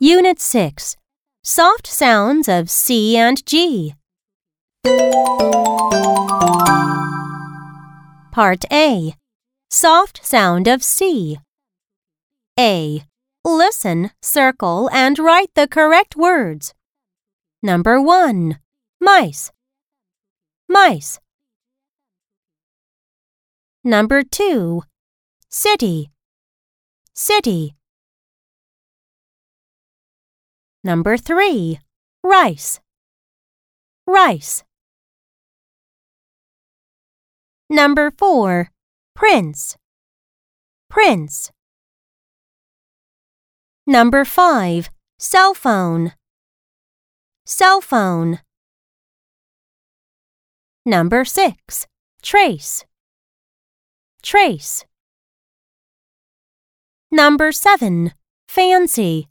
[0.00, 0.96] Unit 6
[1.42, 3.94] Soft sounds of C and G.
[8.32, 9.14] Part A
[9.70, 11.38] Soft sound of C.
[12.58, 13.04] A.
[13.44, 16.72] Listen, circle, and write the correct words.
[17.62, 18.58] Number 1.
[19.00, 19.52] Mice.
[20.68, 21.20] Mice.
[23.88, 24.82] Number 2.
[25.48, 26.10] City.
[27.14, 27.74] City.
[30.84, 31.78] Number 3.
[32.22, 32.80] Rice.
[34.06, 34.62] Rice.
[37.70, 38.70] Number 4.
[39.14, 39.78] Prince.
[40.90, 41.50] Prince.
[43.86, 44.90] Number 5.
[45.18, 46.12] Cell phone.
[47.46, 48.40] Cell phone.
[50.84, 51.86] Number 6.
[52.20, 52.84] Trace.
[54.28, 54.84] Trace.
[57.10, 58.12] Number 7.
[58.46, 59.30] Fancy.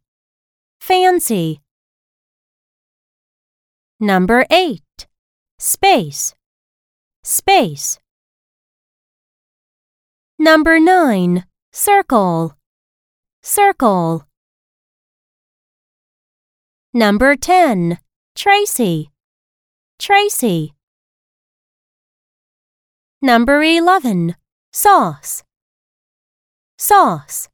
[0.82, 1.62] Fancy.
[4.00, 4.82] Number 8.
[5.60, 6.34] Space.
[7.24, 8.00] Space.
[10.40, 11.46] Number 9.
[11.72, 12.58] Circle.
[13.44, 14.26] Circle.
[16.96, 18.00] Number 10.
[18.34, 19.12] Tracy.
[20.00, 20.74] Tracy.
[23.22, 24.34] Number 11.
[24.74, 25.44] Sauce.
[26.78, 27.50] Sauce.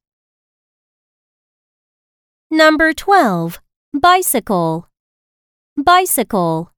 [2.52, 3.62] Number 12.
[3.94, 4.88] Bicycle.
[5.78, 6.73] Bicycle.